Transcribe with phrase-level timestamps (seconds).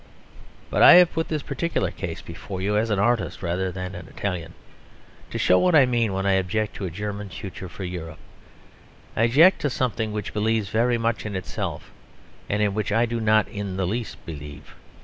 [0.71, 4.07] But I have put this particular case before you, as an artist rather than an
[4.07, 4.55] Italian,
[5.29, 8.17] to show what I mean when I object to a "German future for Europe."
[9.15, 11.91] I object to something which believes very much in itself,
[12.49, 14.73] and in which I do not in the least believe.